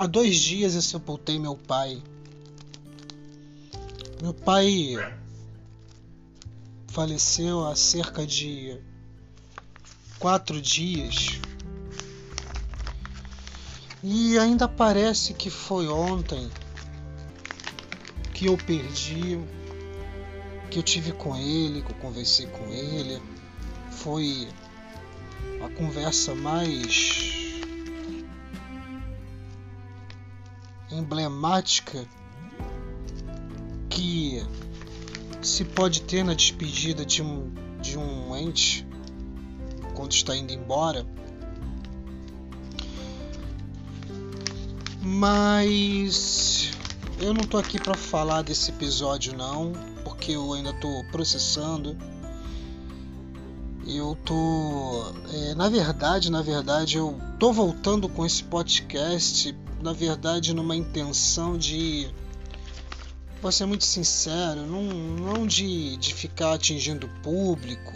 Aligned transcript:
Há 0.00 0.06
dois 0.06 0.38
dias 0.38 0.74
eu 0.74 0.80
sepultei 0.80 1.38
meu 1.38 1.54
pai. 1.54 2.02
Meu 4.22 4.32
pai 4.32 4.94
faleceu 6.88 7.66
há 7.66 7.76
cerca 7.76 8.26
de 8.26 8.80
quatro 10.18 10.58
dias. 10.58 11.38
E 14.02 14.38
ainda 14.38 14.66
parece 14.66 15.34
que 15.34 15.50
foi 15.50 15.86
ontem 15.86 16.50
que 18.32 18.46
eu 18.46 18.56
perdi, 18.56 19.38
que 20.70 20.78
eu 20.78 20.82
tive 20.82 21.12
com 21.12 21.36
ele, 21.36 21.82
que 21.82 21.92
eu 21.92 21.96
conversei 21.96 22.46
com 22.46 22.66
ele. 22.68 23.20
Foi 23.90 24.48
a 25.62 25.68
conversa 25.68 26.34
mais 26.34 27.39
emblemática 30.92 32.06
que 33.88 34.44
se 35.42 35.64
pode 35.64 36.02
ter 36.02 36.24
na 36.24 36.34
despedida 36.34 37.04
de 37.04 37.22
um, 37.22 37.52
de 37.80 37.98
um 37.98 38.36
ente 38.36 38.86
quando 39.94 40.12
está 40.12 40.36
indo 40.36 40.52
embora. 40.52 41.06
Mas 45.02 46.70
eu 47.20 47.34
não 47.34 47.42
tô 47.42 47.58
aqui 47.58 47.78
para 47.78 47.94
falar 47.94 48.42
desse 48.42 48.70
episódio 48.70 49.36
não, 49.36 49.72
porque 50.04 50.32
eu 50.32 50.52
ainda 50.52 50.72
tô 50.74 51.04
processando. 51.10 51.96
Eu 53.86 54.16
tô, 54.24 55.12
é, 55.32 55.54
na 55.54 55.68
verdade, 55.68 56.30
na 56.30 56.42
verdade, 56.42 56.98
eu 56.98 57.18
tô 57.38 57.52
voltando 57.52 58.08
com 58.08 58.24
esse 58.24 58.44
podcast, 58.44 59.56
na 59.80 59.92
verdade, 59.92 60.54
numa 60.54 60.76
intenção 60.76 61.56
de 61.56 62.12
vou 63.40 63.50
ser 63.50 63.64
muito 63.66 63.84
sincero, 63.84 64.66
não, 64.66 64.82
não 64.82 65.46
de, 65.46 65.96
de 65.96 66.14
ficar 66.14 66.54
atingindo 66.54 67.06
o 67.06 67.20
público, 67.22 67.92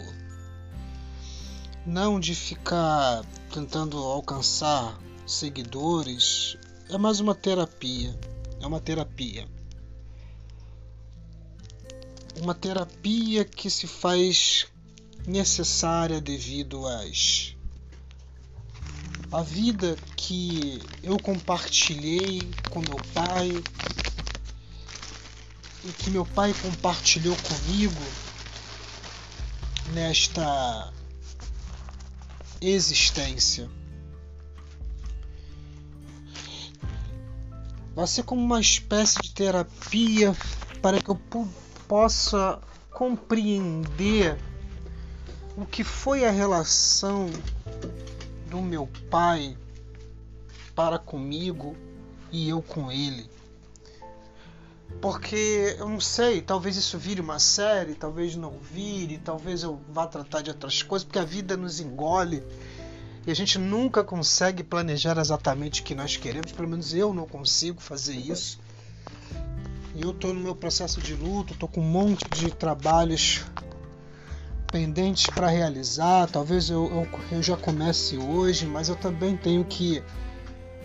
não 1.85 2.19
de 2.19 2.33
ficar 2.33 3.23
tentando 3.53 3.97
alcançar 3.97 4.99
seguidores, 5.27 6.57
é 6.89 6.97
mais 6.97 7.19
uma 7.19 7.35
terapia. 7.35 8.17
É 8.59 8.65
uma 8.65 8.79
terapia. 8.79 9.47
Uma 12.41 12.55
terapia 12.55 13.45
que 13.45 13.69
se 13.69 13.87
faz 13.87 14.67
necessária 15.27 16.19
devido 16.19 16.87
às 16.87 17.54
a 19.35 19.41
vida 19.41 19.97
que 20.15 20.81
eu 21.03 21.19
compartilhei 21.19 22.39
com 22.69 22.79
meu 22.79 22.95
pai 23.13 23.61
e 25.83 25.91
que 25.91 26.09
meu 26.09 26.25
pai 26.25 26.55
compartilhou 26.61 27.35
comigo 27.35 28.01
nesta 29.93 30.93
existência. 32.61 33.69
Vai 37.93 38.07
ser 38.07 38.23
como 38.23 38.41
uma 38.41 38.61
espécie 38.61 39.21
de 39.21 39.33
terapia 39.33 40.33
para 40.81 41.01
que 41.01 41.09
eu 41.09 41.19
possa 41.89 42.61
compreender 42.89 44.39
o 45.57 45.65
que 45.65 45.83
foi 45.83 46.23
a 46.23 46.31
relação 46.31 47.29
do 48.55 48.61
meu 48.61 48.87
pai 49.11 49.57
para 50.73 50.97
comigo 50.97 51.75
e 52.31 52.47
eu 52.47 52.61
com 52.61 52.89
ele. 52.89 53.29
Porque 55.01 55.75
eu 55.77 55.89
não 55.89 55.99
sei, 55.99 56.41
talvez 56.41 56.77
isso 56.77 56.97
vire 56.97 57.19
uma 57.19 57.37
série, 57.37 57.95
talvez 57.95 58.33
não 58.37 58.57
vire, 58.57 59.17
talvez 59.17 59.61
eu 59.61 59.81
vá 59.89 60.07
tratar 60.07 60.41
de 60.41 60.51
outras 60.51 60.81
coisas, 60.81 61.03
porque 61.03 61.19
a 61.19 61.25
vida 61.25 61.57
nos 61.57 61.81
engole 61.81 62.41
e 63.27 63.31
a 63.31 63.33
gente 63.33 63.59
nunca 63.59 64.05
consegue 64.05 64.63
planejar 64.63 65.17
exatamente 65.17 65.81
o 65.81 65.83
que 65.83 65.93
nós 65.93 66.15
queremos, 66.15 66.53
pelo 66.53 66.69
menos 66.69 66.93
eu 66.93 67.13
não 67.13 67.27
consigo 67.27 67.81
fazer 67.81 68.15
isso. 68.15 68.57
E 69.93 70.01
eu 70.01 70.11
estou 70.11 70.33
no 70.33 70.39
meu 70.39 70.55
processo 70.55 71.01
de 71.01 71.13
luto, 71.13 71.53
estou 71.53 71.67
com 71.67 71.81
um 71.81 71.89
monte 71.89 72.23
de 72.29 72.51
trabalhos 72.51 73.43
pendentes 74.71 75.27
para 75.27 75.47
realizar. 75.47 76.27
Talvez 76.27 76.69
eu, 76.69 76.85
eu, 76.85 77.07
eu 77.31 77.43
já 77.43 77.57
comece 77.57 78.17
hoje, 78.17 78.65
mas 78.65 78.89
eu 78.89 78.95
também 78.95 79.37
tenho 79.37 79.63
que 79.63 80.03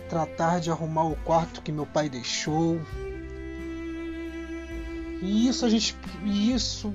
tratar 0.09 0.59
de 0.59 0.69
arrumar 0.69 1.05
o 1.05 1.15
quarto 1.17 1.61
que 1.61 1.71
meu 1.71 1.85
pai 1.85 2.09
deixou. 2.09 2.79
E 5.21 5.47
isso 5.47 5.65
a 5.65 5.69
gente, 5.69 5.95
isso 6.25 6.93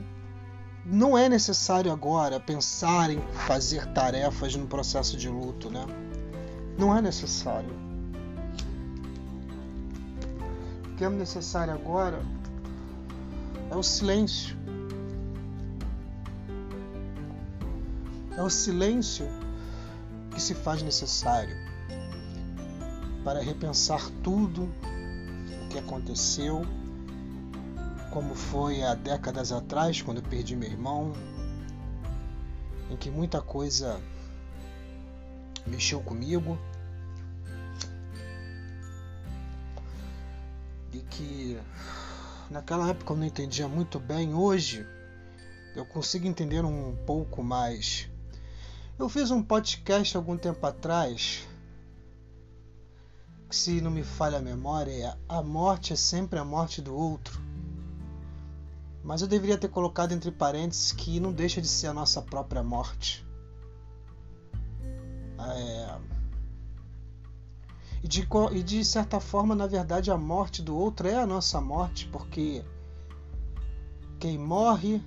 não 0.85 1.17
é 1.17 1.29
necessário 1.29 1.91
agora 1.91 2.39
pensar 2.39 3.11
em 3.11 3.21
fazer 3.47 3.87
tarefas 3.87 4.55
no 4.55 4.67
processo 4.67 5.17
de 5.17 5.29
luto, 5.29 5.71
né? 5.71 5.85
Não 6.79 6.97
é 6.97 7.01
necessário. 7.01 7.75
O 10.85 10.97
que 10.97 11.05
é 11.05 11.09
necessário 11.09 11.73
agora 11.73 12.21
é 13.71 13.75
o 13.75 13.83
silêncio. 13.83 14.57
É 18.37 18.43
o 18.43 18.51
silêncio 18.51 19.27
que 20.31 20.41
se 20.41 20.55
faz 20.55 20.83
necessário 20.83 21.57
para 23.25 23.41
repensar 23.41 24.11
tudo 24.23 24.65
o 25.65 25.69
que 25.71 25.79
aconteceu, 25.79 26.63
como 28.13 28.35
foi 28.35 28.83
há 28.83 28.95
décadas 28.95 29.53
atrás, 29.53 30.03
quando 30.03 30.19
eu 30.19 30.23
perdi 30.23 30.55
meu 30.55 30.71
irmão, 30.71 31.15
em 32.91 32.97
que 32.97 33.11
muita 33.11 33.41
coisa 33.41 34.01
mexeu 35.67 36.01
comigo 36.03 36.59
e 40.93 40.99
que 40.99 41.59
naquela 42.51 42.91
época 42.91 43.15
eu 43.15 43.17
não 43.17 43.25
entendia 43.25 43.67
muito 43.67 43.99
bem, 43.99 44.35
hoje 44.35 44.87
eu 45.75 45.87
consigo 45.87 46.27
entender 46.27 46.65
um 46.65 46.95
pouco 47.07 47.43
mais 47.43 48.09
eu 48.99 49.09
fiz 49.09 49.31
um 49.31 49.43
podcast 49.43 50.17
algum 50.17 50.39
tempo 50.39 50.67
atrás, 50.67 51.47
que 53.49 53.55
se 53.55 53.81
não 53.81 53.91
me 53.91 54.03
falha 54.03 54.39
a 54.39 54.43
memória, 54.43 54.91
é 54.93 55.17
a 55.29 55.43
morte 55.43 55.93
é 55.93 55.97
sempre 55.97 56.39
a 56.39 56.45
morte 56.45 56.81
do 56.81 56.95
outro. 56.95 57.39
Mas 59.05 59.21
eu 59.21 59.29
deveria 59.29 59.59
ter 59.59 59.69
colocado 59.69 60.13
entre 60.13 60.33
parênteses 60.33 60.93
que 60.93 61.21
não 61.21 61.33
deixa 61.33 61.61
de 61.61 61.69
ser 61.69 61.89
a 61.89 61.95
nossa 61.95 62.23
própria 62.23 62.63
morte. 62.63 63.25
É... 65.39 65.99
E, 68.03 68.09
de, 68.09 68.27
e 68.53 68.63
de 68.63 68.85
certa 68.85 69.21
forma, 69.21 69.55
na 69.55 69.67
verdade, 69.67 70.11
a 70.11 70.17
morte 70.17 70.63
do 70.63 70.77
outro 70.77 71.07
é 71.07 71.17
a 71.17 71.27
nossa 71.27 71.61
morte, 71.61 72.09
porque 72.09 72.65
quem 74.19 74.39
morre 74.39 75.03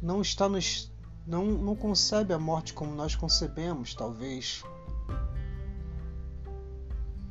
não 0.00 0.20
está 0.20 0.48
nos 0.48 0.90
não, 1.28 1.44
não 1.44 1.76
concebe 1.76 2.32
a 2.32 2.38
morte 2.38 2.72
como 2.72 2.94
nós 2.94 3.14
concebemos, 3.14 3.94
talvez. 3.94 4.64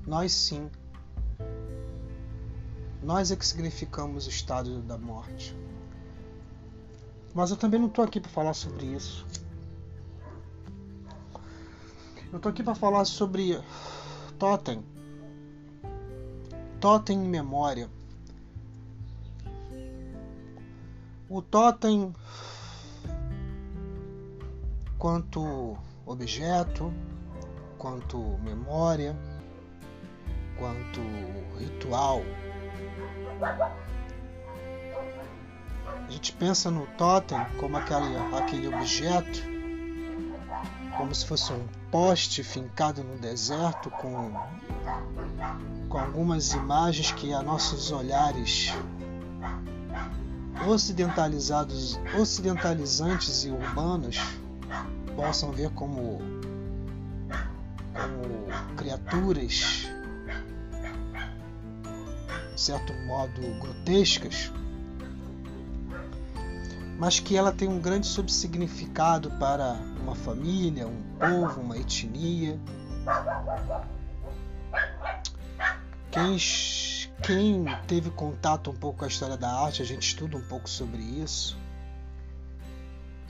Nós 0.06 0.32
sim. 0.32 0.70
Nós 3.02 3.32
é 3.32 3.36
que 3.36 3.46
significamos 3.46 4.28
o 4.28 4.30
estado 4.30 4.82
da 4.84 5.00
morte. 5.00 5.58
Mas 7.34 7.50
eu 7.50 7.58
também 7.58 7.80
não 7.80 7.88
estou 7.88 8.06
aqui 8.06 8.20
para 8.20 8.30
falar 8.30 8.54
sobre 8.54 8.86
isso. 8.86 9.26
Eu 12.32 12.38
estou 12.38 12.52
aqui 12.52 12.62
para 12.62 12.76
falar 12.76 13.04
sobre 13.06 13.60
Totem. 14.38 14.84
Totem 16.80 17.18
em 17.18 17.28
memória. 17.28 17.90
O 21.28 21.42
Totem 21.42 22.14
quanto 24.98 25.78
objeto, 26.06 26.94
quanto 27.78 28.18
memória, 28.44 29.16
quanto 30.58 31.02
ritual. 31.60 32.22
A 36.08 36.10
gente 36.10 36.34
pensa 36.34 36.72
no 36.72 36.88
totem 36.98 37.38
como 37.60 37.78
aquele, 37.78 38.18
aquele 38.36 38.68
objeto, 38.74 39.44
como 40.98 41.14
se 41.14 41.26
fosse 41.26 41.54
um 41.54 41.68
poste 41.92 42.44
fincado 42.44 43.04
no 43.04 43.18
deserto 43.18 43.92
com, 43.92 44.34
com 45.90 45.98
algumas 45.98 46.54
imagens 46.54 47.12
que 47.12 47.34
a 47.34 47.44
nossos 47.44 47.92
olhares 47.92 48.74
ocidentalizados, 50.68 52.00
ocidentalizantes 52.20 53.46
e 53.46 53.52
urbanos 53.52 54.18
possam 55.18 55.52
ver 55.52 55.72
como 55.72 56.20
como 57.92 58.76
criaturas, 58.78 59.88
de 62.54 62.62
certo 62.62 62.94
modo, 63.08 63.42
grotescas, 63.60 64.52
mas 67.00 67.20
que 67.20 67.36
ela 67.36 67.52
tem 67.52 67.68
um 67.68 67.80
grande 67.80 68.06
subsignificado 68.06 69.32
para 69.32 69.80
uma 70.04 70.14
família, 70.14 70.88
um 70.88 71.02
povo, 71.20 71.62
uma 71.62 71.78
etnia. 71.78 72.60
Quem, 76.12 76.38
quem 77.24 77.66
teve 77.88 78.12
contato 78.12 78.70
um 78.70 78.76
pouco 78.76 79.00
com 79.00 79.06
a 79.06 79.08
história 79.08 79.36
da 79.36 79.52
arte, 79.52 79.82
a 79.82 79.86
gente 79.86 80.08
estuda 80.08 80.38
um 80.38 80.48
pouco 80.48 80.70
sobre 80.70 81.02
isso. 81.02 81.58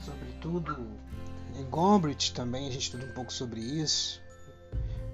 Sobretudo 0.08 0.98
em 1.56 1.64
Gombrich 1.64 2.32
também 2.32 2.66
a 2.68 2.70
gente 2.70 2.84
estuda 2.84 3.04
um 3.04 3.12
pouco 3.12 3.32
sobre 3.32 3.60
isso. 3.60 4.20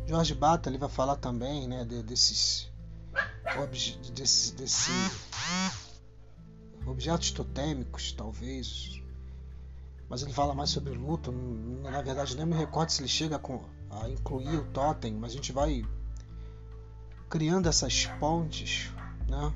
Jorge 0.07 0.35
Bata 0.35 0.69
ele 0.69 0.79
vai 0.79 0.89
falar 0.89 1.17
também 1.17 1.67
né, 1.67 1.85
desses, 1.85 2.71
desses, 4.13 4.51
desse, 4.53 4.93
objetos 6.87 7.31
totêmicos, 7.33 8.13
talvez. 8.13 9.03
Mas 10.09 10.23
ele 10.23 10.33
fala 10.33 10.55
mais 10.55 10.71
sobre 10.71 10.93
luto. 10.93 11.33
Na 11.33 12.03
verdade, 12.03 12.37
nem 12.37 12.47
me 12.47 12.55
recordo 12.55 12.91
se 12.91 13.01
ele 13.01 13.09
chega 13.09 13.41
a 13.91 14.09
incluir 14.09 14.57
o 14.57 14.65
totem, 14.67 15.15
mas 15.15 15.33
a 15.33 15.37
gente 15.37 15.51
vai 15.51 15.85
criando 17.29 17.69
essas 17.69 18.07
pontes, 18.21 18.93
né? 19.27 19.53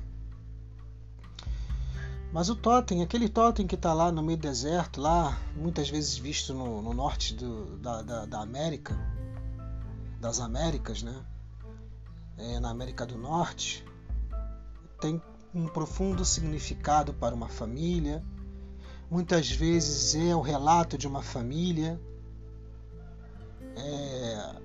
Mas 2.31 2.47
o 2.49 2.55
totem, 2.55 3.01
aquele 3.01 3.27
totem 3.27 3.65
que 3.65 3.73
está 3.73 3.91
lá 3.91 4.11
no 4.11 4.21
meio 4.21 4.37
do 4.37 4.41
deserto, 4.41 5.01
lá 5.01 5.35
muitas 5.55 5.89
vezes 5.89 6.15
visto 6.15 6.53
no, 6.53 6.81
no 6.81 6.93
norte 6.93 7.33
do, 7.33 7.77
da, 7.77 8.03
da, 8.03 8.25
da, 8.25 8.41
América, 8.41 8.95
das 10.19 10.39
Américas, 10.39 11.01
né? 11.01 11.25
É, 12.37 12.59
na 12.59 12.69
América 12.69 13.05
do 13.05 13.17
Norte, 13.17 13.83
tem 15.01 15.19
um 15.53 15.67
profundo 15.67 16.23
significado 16.23 17.13
para 17.13 17.33
uma 17.33 17.49
família. 17.49 18.23
Muitas 19.09 19.49
vezes 19.49 20.13
é 20.13 20.35
o 20.35 20.41
relato 20.41 20.97
de 20.97 21.07
uma 21.07 21.23
família. 21.23 21.99
É, 23.75 24.55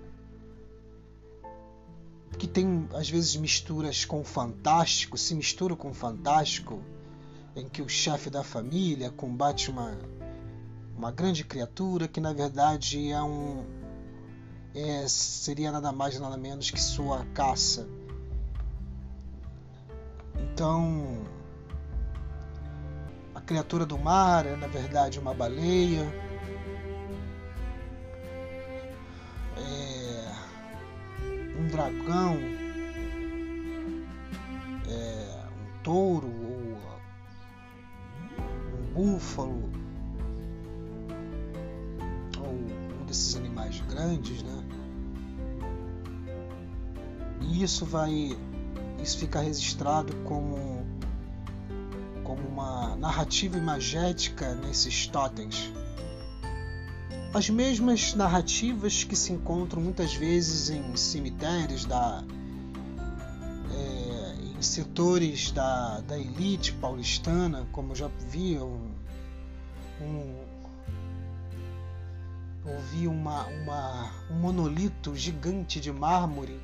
que 2.39 2.47
tem 2.47 2.87
às 2.93 3.09
vezes 3.09 3.37
misturas 3.37 4.05
com 4.05 4.21
o 4.21 4.25
fantástico, 4.25 5.17
se 5.17 5.35
mistura 5.35 5.75
com 5.75 5.91
o 5.91 5.95
fantástico, 5.95 6.83
em 7.57 7.69
que 7.69 7.83
o 7.83 7.89
chefe 7.89 8.29
da 8.29 8.43
família 8.43 9.11
combate 9.11 9.71
uma, 9.71 9.97
uma 10.97 11.13
grande 11.13 11.45
criatura 11.45 12.09
que 12.09 12.21
na 12.21 12.33
verdade 12.33 13.11
é 13.11 13.23
um 13.23 13.65
é, 14.75 15.07
seria 15.07 15.71
nada 15.71 15.93
mais 15.93 16.19
nada 16.19 16.37
menos 16.37 16.71
que 16.71 16.81
sua 16.81 17.25
caça. 17.27 17.87
Então, 20.37 21.25
a 23.35 23.41
criatura 23.41 23.87
do 23.87 23.97
mar 23.97 24.47
é 24.47 24.57
na 24.57 24.67
verdade 24.67 25.21
uma 25.21 25.33
baleia. 25.33 26.03
É 29.57 30.35
um 31.57 31.69
dragão, 31.69 32.37
é 34.89 35.47
um 35.47 35.83
touro. 35.83 36.29
ou 36.29 36.44
búfalo 39.05 39.71
ou 42.39 42.49
um 42.49 43.05
desses 43.07 43.37
animais 43.37 43.83
grandes, 43.83 44.43
né? 44.43 44.65
E 47.43 47.63
isso 47.63 47.85
vai 47.85 48.35
isso 49.03 49.19
fica 49.19 49.41
registrado 49.41 50.17
como, 50.25 50.87
como 52.23 52.49
uma 52.49 52.97
narrativa 52.97 53.59
imagética 53.59 54.55
nesses 54.55 55.07
totens. 55.07 55.71
As 57.35 57.51
mesmas 57.51 58.15
narrativas 58.15 59.05
que 59.05 59.15
se 59.15 59.33
encontram 59.33 59.83
muitas 59.83 60.15
vezes 60.15 60.71
em 60.71 60.97
cemitérios 60.97 61.85
da, 61.85 62.25
é, 63.75 64.63
setores 64.63 65.51
da, 65.51 66.01
da 66.01 66.19
elite 66.19 66.73
paulistana, 66.73 67.67
como 67.73 67.93
eu 67.93 67.97
já 67.97 68.09
vi 68.31 68.57
um, 70.05 70.45
um 72.67 72.75
ouvi 72.75 73.07
uma, 73.07 73.47
uma, 73.47 74.13
um 74.31 74.35
monolito 74.35 75.15
gigante 75.15 75.81
de 75.81 75.93
mármore 75.93 76.61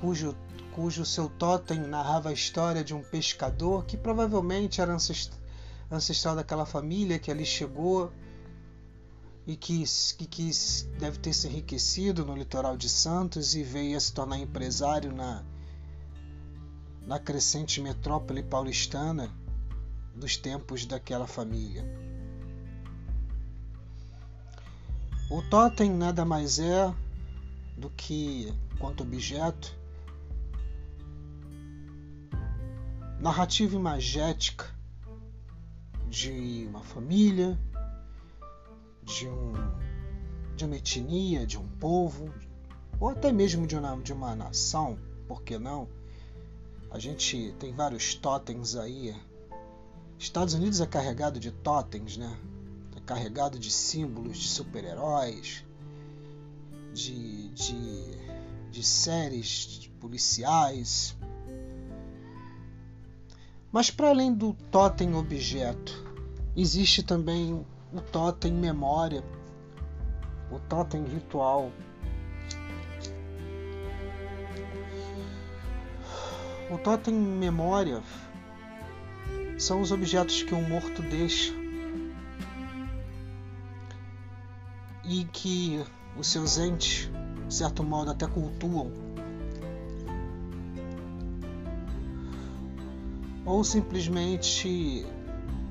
cujo 0.00 0.36
cujo 0.72 1.04
seu 1.04 1.28
totem 1.28 1.80
narrava 1.80 2.30
a 2.30 2.32
história 2.32 2.84
de 2.84 2.94
um 2.94 3.02
pescador 3.02 3.84
que 3.84 3.96
provavelmente 3.96 4.80
era 4.80 4.96
ancestral 5.90 6.36
daquela 6.36 6.64
família 6.64 7.18
que 7.18 7.30
ali 7.30 7.44
chegou 7.44 8.12
e 9.46 9.56
que, 9.56 9.84
que, 10.16 10.26
que 10.26 10.50
deve 10.98 11.18
ter 11.18 11.32
se 11.32 11.48
enriquecido 11.48 12.24
no 12.24 12.36
litoral 12.36 12.76
de 12.76 12.88
Santos 12.88 13.54
e 13.54 13.62
veio 13.64 13.96
a 13.96 14.00
se 14.00 14.12
tornar 14.12 14.38
empresário 14.38 15.12
na, 15.12 15.42
na 17.04 17.18
crescente 17.18 17.80
metrópole 17.80 18.42
paulistana 18.42 19.28
dos 20.14 20.36
tempos 20.36 20.84
daquela 20.86 21.26
família. 21.26 21.84
O 25.30 25.42
totem 25.42 25.90
nada 25.90 26.24
mais 26.24 26.58
é 26.58 26.92
do 27.76 27.88
que, 27.90 28.52
quanto 28.78 29.02
objeto, 29.02 29.78
narrativa 33.20 33.76
imagética 33.76 34.66
de 36.08 36.66
uma 36.68 36.80
família, 36.80 37.58
de, 39.02 39.28
um, 39.28 39.52
de 40.56 40.64
uma 40.64 40.76
etnia, 40.76 41.46
de 41.46 41.58
um 41.58 41.68
povo, 41.78 42.32
ou 42.98 43.08
até 43.08 43.30
mesmo 43.32 43.66
de 43.66 43.76
uma, 43.76 43.96
de 43.96 44.12
uma 44.12 44.34
nação, 44.34 44.98
por 45.28 45.42
que 45.42 45.58
não? 45.58 45.88
A 46.90 46.98
gente 46.98 47.54
tem 47.58 47.72
vários 47.72 48.14
totens 48.14 48.74
aí. 48.74 49.14
Estados 50.20 50.52
Unidos 50.52 50.82
é 50.82 50.86
carregado 50.86 51.40
de 51.40 51.50
totens, 51.50 52.18
né? 52.18 52.36
É 52.94 53.00
carregado 53.00 53.58
de 53.58 53.70
símbolos 53.70 54.36
de 54.36 54.48
super-heróis, 54.48 55.64
de, 56.92 57.48
de, 57.48 58.04
de 58.70 58.82
séries 58.82 59.90
policiais, 59.98 61.16
mas 63.72 63.90
para 63.90 64.10
além 64.10 64.34
do 64.34 64.52
totem 64.70 65.14
objeto, 65.14 66.04
existe 66.54 67.02
também 67.02 67.64
o 67.90 68.00
totem 68.12 68.52
memória, 68.52 69.24
o 70.52 70.58
totem 70.58 71.02
ritual. 71.04 71.72
O 76.70 76.76
totem 76.76 77.14
memória 77.14 78.02
são 79.60 79.82
os 79.82 79.92
objetos 79.92 80.42
que 80.42 80.54
um 80.54 80.66
morto 80.66 81.02
deixa 81.02 81.52
e 85.04 85.24
que 85.24 85.84
os 86.16 86.28
seus 86.28 86.58
entes, 86.58 87.10
de 87.46 87.54
certo 87.54 87.84
modo, 87.84 88.10
até 88.10 88.26
cultuam 88.26 88.90
ou 93.44 93.62
simplesmente 93.62 95.04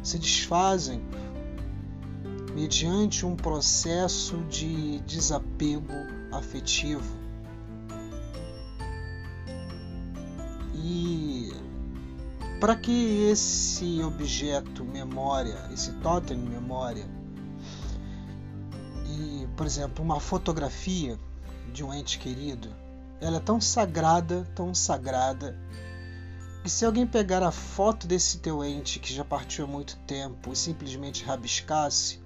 se 0.03 0.19
desfazem 0.19 1.01
mediante 2.53 3.25
um 3.25 3.35
processo 3.35 4.37
de 4.49 4.99
desapego 4.99 5.93
afetivo. 6.31 7.17
E 10.75 11.51
para 12.59 12.75
que 12.75 13.29
esse 13.29 14.01
objeto 14.03 14.83
memória, 14.83 15.69
esse 15.73 15.93
totem 15.93 16.37
memória, 16.37 17.05
e 19.05 19.47
por 19.55 19.65
exemplo, 19.65 20.03
uma 20.03 20.19
fotografia 20.19 21.17
de 21.73 21.83
um 21.83 21.93
ente 21.93 22.19
querido, 22.19 22.69
ela 23.21 23.37
é 23.37 23.41
tão 23.41 23.59
sagrada, 23.59 24.47
tão 24.55 24.73
sagrada 24.73 25.57
e 26.63 26.69
se 26.69 26.85
alguém 26.85 27.07
pegar 27.07 27.41
a 27.41 27.51
foto 27.51 28.05
desse 28.05 28.39
teu 28.39 28.63
ente 28.63 28.99
que 28.99 29.13
já 29.13 29.23
partiu 29.23 29.63
há 29.63 29.67
muito 29.67 29.97
tempo 30.05 30.51
e 30.51 30.55
simplesmente 30.55 31.23
rabiscasse, 31.23 32.19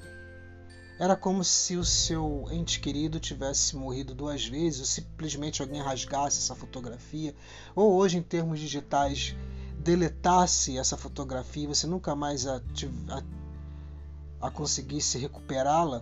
era 0.99 1.15
como 1.15 1.43
se 1.43 1.77
o 1.77 1.85
seu 1.85 2.45
ente 2.51 2.79
querido 2.79 3.19
tivesse 3.19 3.75
morrido 3.75 4.15
duas 4.15 4.45
vezes, 4.45 4.79
ou 4.79 4.85
simplesmente 4.85 5.61
alguém 5.61 5.81
rasgasse 5.81 6.39
essa 6.39 6.55
fotografia, 6.55 7.35
ou 7.75 7.93
hoje, 7.93 8.17
em 8.17 8.23
termos 8.23 8.59
digitais, 8.59 9.35
deletasse 9.83 10.77
essa 10.77 10.97
fotografia 10.97 11.65
e 11.65 11.67
você 11.67 11.85
nunca 11.85 12.15
mais 12.15 12.47
a, 12.47 12.61
a, 13.09 14.47
a 14.47 14.49
conseguisse 14.49 15.17
recuperá-la. 15.17 16.01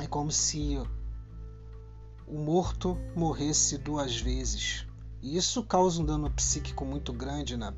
É 0.00 0.06
como 0.06 0.30
se 0.30 0.80
o 2.26 2.38
morto 2.38 2.96
morresse 3.14 3.76
duas 3.76 4.16
vezes. 4.16 4.86
E 5.20 5.36
isso 5.36 5.62
causa 5.64 6.00
um 6.00 6.04
dano 6.04 6.30
psíquico 6.30 6.84
muito 6.84 7.12
grande 7.12 7.56
na, 7.56 7.74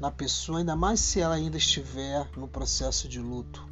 na 0.00 0.10
pessoa, 0.10 0.58
ainda 0.58 0.74
mais 0.74 1.00
se 1.00 1.20
ela 1.20 1.34
ainda 1.34 1.56
estiver 1.56 2.28
no 2.36 2.48
processo 2.48 3.08
de 3.08 3.20
luto. 3.20 3.64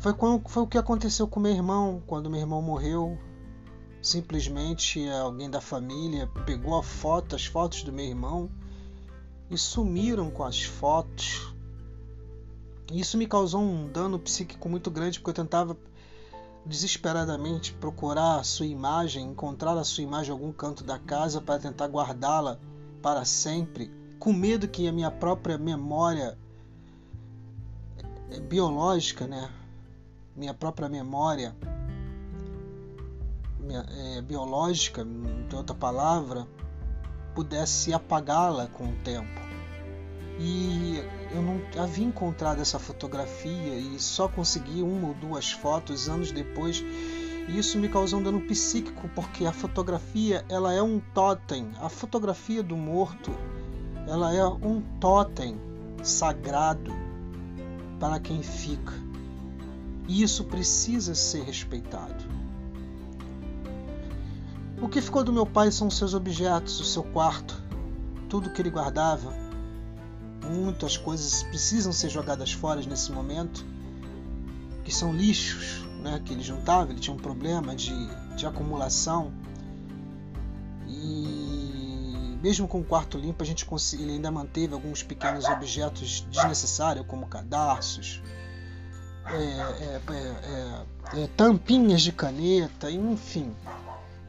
Foi, 0.00 0.14
foi 0.48 0.62
o 0.62 0.66
que 0.66 0.78
aconteceu 0.78 1.28
com 1.28 1.38
meu 1.38 1.52
irmão, 1.52 2.02
quando 2.06 2.30
meu 2.30 2.40
irmão 2.40 2.62
morreu. 2.62 3.18
Simplesmente 4.02 5.06
alguém 5.08 5.50
da 5.50 5.60
família 5.60 6.26
pegou 6.46 6.76
a 6.78 6.82
foto, 6.82 7.36
as 7.36 7.44
fotos 7.44 7.82
do 7.82 7.92
meu 7.92 8.06
irmão 8.06 8.50
e 9.50 9.58
sumiram 9.58 10.30
com 10.30 10.42
as 10.42 10.62
fotos. 10.62 11.54
Isso 12.90 13.18
me 13.18 13.26
causou 13.26 13.60
um 13.60 13.90
dano 13.90 14.18
psíquico 14.18 14.68
muito 14.68 14.90
grande 14.90 15.18
porque 15.18 15.30
eu 15.30 15.44
tentava 15.44 15.76
desesperadamente 16.64 17.72
procurar 17.74 18.38
a 18.38 18.44
sua 18.44 18.66
imagem, 18.66 19.26
encontrar 19.26 19.76
a 19.76 19.84
sua 19.84 20.04
imagem 20.04 20.30
em 20.30 20.32
algum 20.32 20.52
canto 20.52 20.82
da 20.82 20.98
casa 20.98 21.40
para 21.40 21.58
tentar 21.58 21.86
guardá-la 21.86 22.58
para 23.02 23.24
sempre, 23.24 23.90
com 24.18 24.32
medo 24.32 24.68
que 24.68 24.86
a 24.86 24.92
minha 24.92 25.10
própria 25.10 25.56
memória 25.56 26.38
biológica, 28.48 29.26
né? 29.26 29.50
Minha 30.36 30.54
própria 30.54 30.88
memória 30.88 31.56
é, 33.68 34.22
biológica, 34.22 35.06
tem 35.48 35.58
outra 35.58 35.74
palavra, 35.74 36.46
pudesse 37.34 37.92
apagá-la 37.92 38.66
com 38.66 38.84
o 38.84 38.96
tempo. 39.04 39.40
E 40.38 41.02
eu 41.34 41.42
não 41.42 41.60
havia 41.82 42.06
encontrado 42.06 42.62
essa 42.62 42.78
fotografia 42.78 43.74
e 43.74 43.98
só 43.98 44.26
consegui 44.26 44.82
uma 44.82 45.08
ou 45.08 45.14
duas 45.14 45.52
fotos 45.52 46.08
anos 46.08 46.32
depois. 46.32 46.82
E 47.48 47.58
isso 47.58 47.78
me 47.78 47.88
causou 47.88 48.20
um 48.20 48.22
dano 48.22 48.40
psíquico 48.42 49.08
porque 49.14 49.44
a 49.44 49.52
fotografia 49.52 50.44
ela 50.48 50.72
é 50.72 50.82
um 50.82 51.00
totem. 51.12 51.70
A 51.80 51.90
fotografia 51.90 52.62
do 52.62 52.76
morto 52.76 53.30
ela 54.08 54.34
é 54.34 54.44
um 54.46 54.80
totem 54.98 55.60
sagrado 56.02 56.90
para 57.98 58.18
quem 58.18 58.42
fica. 58.42 58.94
E 60.08 60.22
isso 60.22 60.44
precisa 60.44 61.14
ser 61.14 61.42
respeitado. 61.42 62.29
O 64.80 64.88
que 64.88 65.00
ficou 65.00 65.22
do 65.22 65.32
meu 65.32 65.44
pai 65.44 65.70
são 65.70 65.90
seus 65.90 66.14
objetos, 66.14 66.80
o 66.80 66.84
seu 66.84 67.02
quarto, 67.02 67.62
tudo 68.28 68.50
que 68.50 68.62
ele 68.62 68.70
guardava, 68.70 69.34
muitas 70.50 70.96
coisas 70.96 71.42
precisam 71.44 71.92
ser 71.92 72.08
jogadas 72.08 72.52
fora 72.52 72.80
nesse 72.80 73.12
momento, 73.12 73.64
que 74.84 74.94
são 74.94 75.12
lixos 75.12 75.84
né, 76.00 76.20
que 76.24 76.32
ele 76.32 76.42
juntava, 76.42 76.90
ele 76.90 77.00
tinha 77.00 77.14
um 77.14 77.18
problema 77.18 77.74
de, 77.74 77.94
de 78.34 78.46
acumulação. 78.46 79.32
E 80.88 82.38
mesmo 82.42 82.66
com 82.66 82.80
o 82.80 82.84
quarto 82.84 83.18
limpo, 83.18 83.42
a 83.42 83.46
gente 83.46 83.66
ele 83.94 84.12
ainda 84.12 84.30
manteve 84.30 84.72
alguns 84.72 85.02
pequenos 85.02 85.44
objetos 85.44 86.26
desnecessários, 86.30 87.06
como 87.06 87.26
cadarços, 87.26 88.22
é, 89.26 89.34
é, 89.34 90.00
é, 91.14 91.22
é 91.22 91.26
tampinhas 91.36 92.02
de 92.02 92.12
caneta, 92.12 92.90
enfim. 92.90 93.54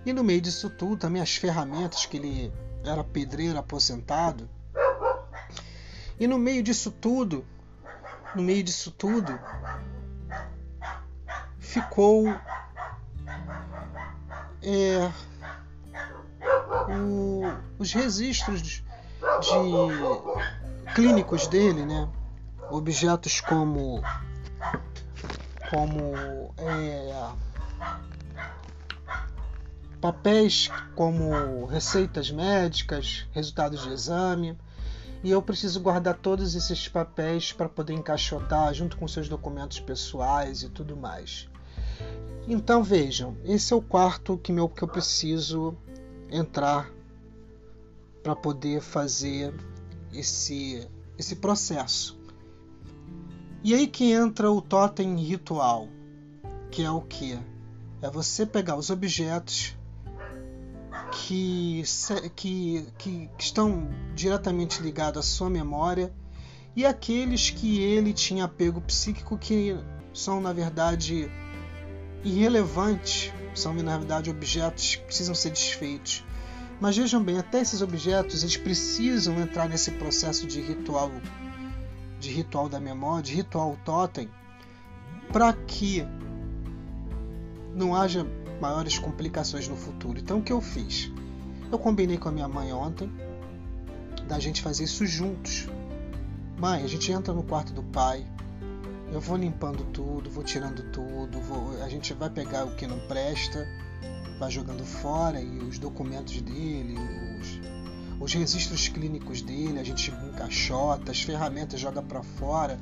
E 0.06 0.14
no 0.14 0.24
meio 0.24 0.42
disso 0.42 0.70
tudo, 0.70 0.98
também 0.98 1.22
as 1.22 1.36
ferramentas 1.36 2.06
que 2.06 2.18
ele 2.18 2.54
era 2.84 3.04
pedreiro 3.04 3.60
aposentado 3.60 4.50
e 6.22 6.28
no 6.28 6.38
meio 6.38 6.62
disso 6.62 6.92
tudo, 6.92 7.44
no 8.36 8.44
meio 8.44 8.62
disso 8.62 8.92
tudo, 8.92 9.40
ficou 11.58 12.28
é, 14.62 15.12
o, 16.96 17.42
os 17.80 17.92
registros 17.92 18.62
de, 18.62 18.84
de 18.84 20.94
clínicos 20.94 21.48
dele, 21.48 21.88
né? 21.88 22.08
Objetos 22.70 23.42
como 23.42 24.04
como 25.72 26.54
é, 26.60 27.32
papéis 30.02 30.70
como 30.96 31.66
receitas 31.66 32.32
médicas, 32.32 33.28
resultados 33.32 33.84
de 33.84 33.94
exame 33.94 34.58
e 35.24 35.30
eu 35.30 35.42
preciso 35.42 35.80
guardar 35.80 36.18
todos 36.18 36.56
esses 36.56 36.88
papéis 36.88 37.54
para 37.54 37.70
poder 37.70 37.94
encaixotar 37.94 38.74
junto 38.74 38.98
com 38.98 39.08
seus 39.08 39.30
documentos 39.30 39.80
pessoais 39.80 40.64
e 40.64 40.70
tudo 40.70 40.98
mais. 40.98 41.48
Então 42.48 42.84
vejam, 42.84 43.38
esse 43.46 43.72
é 43.72 43.76
o 43.76 43.82
quarto 43.82 44.40
que, 44.40 44.52
meu, 44.52 44.68
que 44.68 44.84
eu 44.84 44.88
preciso 44.88 45.76
entrar 46.32 46.92
para 48.24 48.36
poder 48.36 48.82
fazer 48.82 49.54
esse, 50.12 50.88
esse 51.20 51.36
processo. 51.36 52.20
E 53.64 53.76
aí 53.76 53.86
que 53.86 54.12
entra 54.12 54.52
o 54.52 54.60
totem 54.60 55.16
ritual, 55.18 55.88
que 56.72 56.82
é 56.82 56.90
o 56.90 57.02
que? 57.02 57.38
É 58.02 58.10
você 58.10 58.44
pegar 58.44 58.76
os 58.76 58.90
objetos 58.90 59.76
que, 61.12 61.84
que, 62.36 62.86
que 62.98 63.30
estão 63.38 63.90
diretamente 64.16 64.82
ligados 64.82 65.20
à 65.20 65.22
sua 65.22 65.50
memória 65.50 66.14
e 66.76 66.86
aqueles 66.86 67.50
que 67.50 67.82
ele 67.82 68.14
tinha 68.14 68.46
apego 68.46 68.80
psíquico 68.82 69.38
que 69.38 69.76
são 70.14 70.40
na 70.40 70.54
verdade 70.54 71.30
irrelevantes, 72.24 73.34
são 73.54 73.74
na 73.74 73.98
verdade 73.98 74.30
objetos 74.30 74.96
que 74.96 75.04
precisam 75.04 75.36
ser 75.36 75.50
desfeitos. 75.52 76.24
Mas 76.80 76.98
vejam 76.98 77.24
bem, 77.24 77.38
até 77.38 77.62
esses 77.62 77.82
objetos 77.82 78.42
eles 78.42 78.58
precisam 78.58 79.40
entrar 79.40 79.70
nesse 79.70 79.92
processo 79.92 80.48
de 80.48 80.62
ritual, 80.62 81.12
de 82.20 82.30
ritual 82.32 82.68
da 82.68 82.80
memória, 82.80 83.24
de 83.24 83.36
ritual 83.36 83.78
totem, 83.86 84.30
para 85.32 85.54
que 85.54 86.04
não 87.76 87.96
haja 87.96 88.26
maiores 88.62 89.00
complicações 89.00 89.68
no 89.68 89.76
futuro. 89.76 90.20
Então 90.20 90.38
o 90.38 90.44
que 90.44 90.54
eu 90.54 90.62
fiz? 90.62 91.12
Eu 91.72 91.80
combinei 91.80 92.18
com 92.18 92.30
a 92.30 92.32
minha 92.32 92.48
mãe 92.48 92.72
ontem 92.72 93.12
da 94.28 94.40
gente 94.40 94.62
fazer 94.62 94.84
isso 94.84 95.06
juntos. 95.06 95.68
Mãe, 96.58 96.84
a 96.84 96.88
gente 96.88 97.12
entra 97.12 97.34
no 97.34 97.42
quarto 97.42 97.74
do 97.74 97.82
pai, 97.82 98.26
eu 99.12 99.20
vou 99.20 99.36
limpando 99.36 99.84
tudo, 99.92 100.30
vou 100.30 100.44
tirando 100.44 100.84
tudo, 100.92 101.40
vou, 101.42 101.82
a 101.84 101.90
gente 101.90 102.14
vai 102.14 102.30
pegar 102.30 102.66
o 102.66 102.76
que 102.76 102.86
não 102.86 103.00
presta, 103.08 103.68
vai 104.40 104.52
jogando 104.52 104.86
fora 104.86 105.42
e 105.42 105.58
os 105.58 105.80
documentos 105.80 106.40
dele, 106.40 106.96
os, 107.40 107.60
os 108.22 108.34
registros 108.34 108.88
clínicos 108.88 109.42
dele, 109.42 109.80
a 109.80 109.84
gente 109.84 110.12
encaixota, 110.12 111.12
as 111.12 111.22
ferramentas 111.22 111.80
joga 111.80 112.02
para 112.02 112.22
fora, 112.22 112.80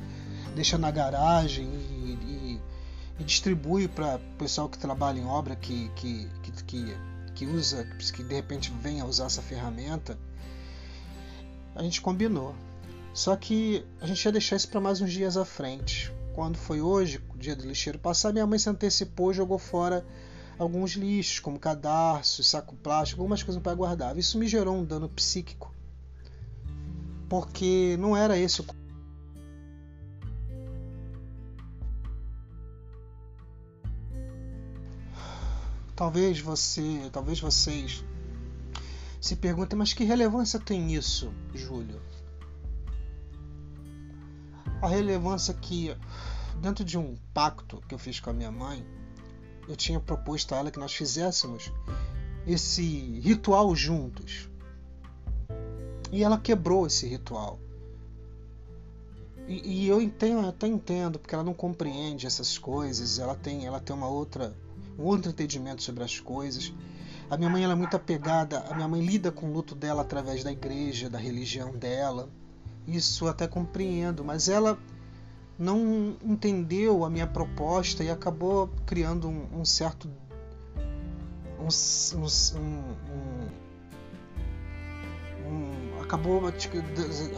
deixa 0.53 0.77
na 0.77 0.91
garagem 0.91 1.65
e, 1.65 2.48
e 2.48 2.48
e 3.19 3.23
distribui 3.23 3.87
para 3.87 4.15
o 4.15 4.37
pessoal 4.37 4.69
que 4.69 4.77
trabalha 4.77 5.19
em 5.19 5.25
obra, 5.25 5.55
que, 5.55 5.89
que, 5.95 6.29
que, 6.65 6.95
que, 7.35 7.45
usa, 7.45 7.83
que 8.13 8.23
de 8.23 8.33
repente 8.33 8.71
venha 8.81 9.05
usar 9.05 9.25
essa 9.25 9.41
ferramenta. 9.41 10.17
A 11.75 11.83
gente 11.83 12.01
combinou. 12.01 12.55
Só 13.13 13.35
que 13.35 13.85
a 13.99 14.07
gente 14.07 14.23
ia 14.23 14.31
deixar 14.31 14.55
isso 14.55 14.69
para 14.69 14.79
mais 14.79 15.01
uns 15.01 15.11
dias 15.11 15.35
à 15.35 15.43
frente. 15.43 16.13
Quando 16.33 16.57
foi 16.57 16.79
hoje, 16.79 17.21
o 17.33 17.37
dia 17.37 17.55
do 17.55 17.67
lixeiro 17.67 17.99
passar, 17.99 18.31
minha 18.31 18.47
mãe 18.47 18.57
se 18.57 18.69
antecipou 18.69 19.31
e 19.31 19.35
jogou 19.35 19.59
fora 19.59 20.05
alguns 20.57 20.91
lixos, 20.91 21.39
como 21.39 21.59
cadarço, 21.59 22.43
saco 22.43 22.75
plástico, 22.75 23.21
algumas 23.21 23.43
coisas 23.43 23.61
para 23.61 23.73
guardar. 23.73 24.17
Isso 24.17 24.37
me 24.37 24.47
gerou 24.47 24.75
um 24.75 24.85
dano 24.85 25.09
psíquico. 25.09 25.73
Porque 27.27 27.97
não 27.99 28.15
era 28.15 28.37
esse 28.37 28.61
o 28.61 28.65
Talvez 35.99 36.39
você, 36.39 37.09
talvez 37.11 37.41
vocês 37.41 38.05
se 39.19 39.35
perguntem, 39.35 39.77
mas 39.77 39.91
que 39.91 40.05
relevância 40.05 40.57
tem 40.57 40.95
isso, 40.95 41.29
Júlio? 41.53 42.01
A 44.81 44.87
relevância 44.87 45.53
que 45.53 45.93
dentro 46.61 46.85
de 46.85 46.97
um 46.97 47.17
pacto 47.33 47.83
que 47.85 47.93
eu 47.93 47.99
fiz 47.99 48.17
com 48.17 48.29
a 48.29 48.33
minha 48.33 48.49
mãe, 48.49 48.87
eu 49.67 49.75
tinha 49.75 49.99
proposto 49.99 50.55
a 50.55 50.59
ela 50.59 50.71
que 50.71 50.79
nós 50.79 50.93
fizéssemos 50.93 51.69
esse 52.47 53.19
ritual 53.19 53.75
juntos. 53.75 54.49
E 56.13 56.23
ela 56.23 56.39
quebrou 56.39 56.87
esse 56.87 57.09
ritual. 57.09 57.59
E, 59.49 59.83
e 59.83 59.87
eu 59.89 60.01
entendo, 60.01 60.47
até 60.47 60.65
entendo, 60.65 61.19
porque 61.19 61.35
ela 61.35 61.43
não 61.43 61.53
compreende 61.53 62.25
essas 62.25 62.57
coisas, 62.57 63.19
ela 63.19 63.35
tem, 63.35 63.65
ela 63.65 63.81
tem 63.81 63.93
uma 63.93 64.07
outra 64.07 64.55
um 64.99 65.03
outro 65.03 65.31
entendimento 65.31 65.81
sobre 65.81 66.03
as 66.03 66.19
coisas. 66.19 66.73
A 67.29 67.37
minha 67.37 67.49
mãe 67.49 67.63
ela 67.63 67.73
é 67.73 67.75
muito 67.75 67.95
apegada, 67.95 68.59
a 68.69 68.75
minha 68.75 68.87
mãe 68.87 69.01
lida 69.01 69.31
com 69.31 69.49
o 69.49 69.53
luto 69.53 69.75
dela 69.75 70.01
através 70.01 70.43
da 70.43 70.51
igreja, 70.51 71.09
da 71.09 71.17
religião 71.17 71.71
dela. 71.71 72.29
Isso 72.87 73.27
até 73.27 73.47
compreendo, 73.47 74.23
mas 74.25 74.49
ela 74.49 74.77
não 75.57 76.15
entendeu 76.23 77.05
a 77.05 77.09
minha 77.09 77.27
proposta 77.27 78.03
e 78.03 78.09
acabou 78.09 78.69
criando 78.85 79.27
um, 79.27 79.59
um 79.59 79.65
certo 79.65 80.09
um, 81.59 82.95
um, 85.47 86.01
acabou 86.01 86.41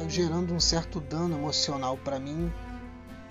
gerando 0.07 0.53
um 0.53 0.59
certo 0.59 0.99
dano 0.99 1.35
emocional 1.35 1.97
para 1.97 2.19
mim. 2.19 2.51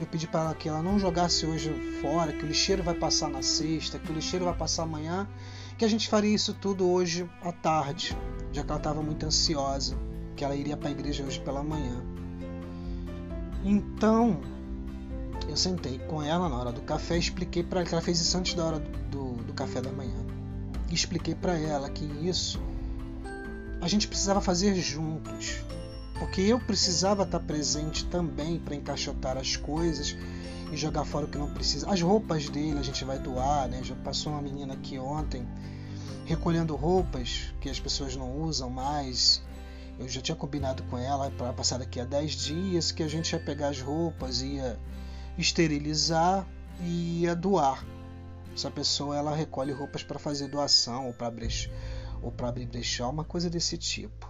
Eu 0.01 0.07
pedi 0.07 0.27
para 0.27 0.41
ela 0.41 0.55
que 0.55 0.67
ela 0.67 0.83
não 0.83 0.99
jogasse 0.99 1.45
hoje 1.45 1.71
fora, 2.01 2.33
que 2.33 2.43
o 2.43 2.49
lixeiro 2.49 2.83
vai 2.83 2.95
passar 2.95 3.29
na 3.29 3.43
sexta, 3.43 3.99
que 3.99 4.11
o 4.11 4.15
lixeiro 4.15 4.47
vai 4.47 4.55
passar 4.55 4.85
amanhã, 4.85 5.29
que 5.77 5.85
a 5.85 5.89
gente 5.89 6.09
faria 6.09 6.35
isso 6.35 6.55
tudo 6.55 6.89
hoje 6.89 7.29
à 7.43 7.53
tarde, 7.53 8.17
já 8.51 8.65
que 8.65 8.71
ela 8.71 8.81
estava 8.81 9.03
muito 9.03 9.27
ansiosa, 9.27 9.99
que 10.35 10.43
ela 10.43 10.57
iria 10.57 10.75
para 10.75 10.89
a 10.89 10.93
igreja 10.93 11.23
hoje 11.23 11.39
pela 11.41 11.63
manhã. 11.63 12.03
Então, 13.63 14.41
eu 15.47 15.57
sentei 15.57 15.99
com 15.99 16.23
ela 16.23 16.49
na 16.49 16.57
hora 16.57 16.73
do 16.73 16.81
café 16.81 17.17
e 17.17 17.21
expliquei 17.21 17.63
para 17.63 17.81
ela 17.81 17.89
que 17.89 17.95
ela 17.95 18.03
fez 18.03 18.21
isso 18.21 18.39
antes 18.39 18.55
da 18.55 18.65
hora 18.65 18.79
do, 19.11 19.35
do 19.35 19.53
café 19.53 19.83
da 19.83 19.93
manhã. 19.93 20.25
E 20.91 20.95
expliquei 20.95 21.35
para 21.35 21.59
ela 21.59 21.91
que 21.91 22.07
isso 22.27 22.59
a 23.83 23.87
gente 23.89 24.09
precisava 24.09 24.41
fazer 24.41 24.75
juntos, 24.77 25.63
porque 26.21 26.43
eu 26.43 26.61
precisava 26.61 27.25
estar 27.25 27.41
presente 27.41 28.05
também 28.05 28.61
para 28.61 28.77
encaixotar 28.77 29.37
as 29.37 29.57
coisas 29.57 30.17
e 30.71 30.77
jogar 30.77 31.05
fora 31.05 31.27
o 31.27 31.29
que 31.29 31.37
não 31.37 31.53
precisa. 31.53 31.91
As 31.91 32.01
roupas 32.01 32.49
dele 32.49 32.79
a 32.79 32.83
gente 32.83 33.05
vai 33.05 33.19
doar, 33.19 33.69
né? 33.69 33.83
Já 33.83 33.97
passou 33.97 34.33
uma 34.33 34.41
menina 34.41 34.75
aqui 34.75 34.97
ontem 34.97 35.45
recolhendo 36.27 36.77
roupas 36.77 37.53
que 37.61 37.69
as 37.69 37.81
pessoas 37.81 38.15
não 38.15 38.41
usam 38.43 38.71
mais 38.71 39.43
eu 40.01 40.09
já 40.09 40.23
tinha 40.23 40.35
combinado 40.35 40.83
com 40.85 40.97
ela 40.97 41.31
para 41.33 41.53
passar 41.53 41.79
daqui 41.79 42.01
a 42.01 42.07
10 42.07 42.33
dias 42.33 42.91
que 42.91 43.03
a 43.03 43.09
gente 43.09 43.35
ia 43.35 43.39
pegar 43.39 43.69
as 43.69 43.83
roupas, 43.83 44.41
ia 44.41 44.81
esterilizar 45.37 46.49
e 46.81 47.21
ia 47.21 47.37
doar. 47.37 47.85
Essa 48.55 48.71
pessoa 48.71 49.15
ela 49.15 49.37
recolhe 49.37 49.73
roupas 49.73 50.03
para 50.03 50.19
fazer 50.19 50.49
doação 50.49 51.07
ou 51.07 51.13
para 51.13 51.31
ou 52.23 52.33
para 52.33 52.49
abrir 52.49 52.65
brechó, 52.65 53.11
uma 53.11 53.25
coisa 53.25 53.51
desse 53.51 53.77
tipo. 53.77 54.30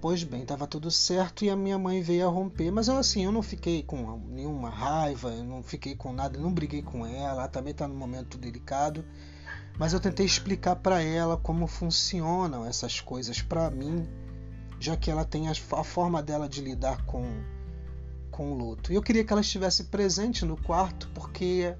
Pois 0.00 0.24
bem, 0.24 0.42
estava 0.42 0.66
tudo 0.66 0.90
certo 0.90 1.44
e 1.44 1.50
a 1.50 1.56
minha 1.56 1.78
mãe 1.78 2.00
veio 2.00 2.26
a 2.26 2.30
romper, 2.30 2.70
mas 2.70 2.88
eu, 2.88 2.96
assim, 2.96 3.24
eu 3.24 3.32
não 3.32 3.42
fiquei 3.42 3.82
com 3.82 4.18
nenhuma 4.28 4.70
raiva, 4.70 5.30
eu 5.30 5.44
não 5.44 5.62
fiquei 5.62 5.94
com 5.94 6.12
nada, 6.12 6.38
não 6.38 6.52
briguei 6.52 6.82
com 6.82 7.06
ela, 7.06 7.42
ela 7.42 7.48
também 7.48 7.72
está 7.72 7.86
num 7.86 7.96
momento 7.96 8.38
delicado 8.38 9.04
mas 9.80 9.94
eu 9.94 9.98
tentei 9.98 10.26
explicar 10.26 10.76
para 10.76 11.02
ela 11.02 11.38
como 11.38 11.66
funcionam 11.66 12.66
essas 12.66 13.00
coisas 13.00 13.40
para 13.40 13.70
mim, 13.70 14.06
já 14.78 14.94
que 14.94 15.10
ela 15.10 15.24
tem 15.24 15.48
a, 15.48 15.52
a 15.52 15.82
forma 15.82 16.22
dela 16.22 16.46
de 16.46 16.60
lidar 16.60 17.02
com, 17.06 17.24
com 18.30 18.52
o 18.52 18.54
luto. 18.54 18.92
E 18.92 18.94
eu 18.94 19.02
queria 19.02 19.24
que 19.24 19.32
ela 19.32 19.40
estivesse 19.40 19.84
presente 19.84 20.44
no 20.44 20.54
quarto, 20.54 21.08
porque 21.14 21.74